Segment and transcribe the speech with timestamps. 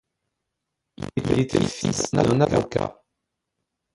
[1.15, 3.03] Il était fils d'un avocat.